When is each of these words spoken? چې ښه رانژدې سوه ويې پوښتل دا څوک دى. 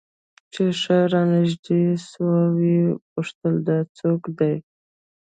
چې 0.53 0.63
ښه 0.81 0.97
رانژدې 1.13 1.81
سوه 2.09 2.37
ويې 2.55 2.81
پوښتل 3.11 3.53
دا 3.67 3.77
څوک 3.97 4.21
دى. 4.39 4.55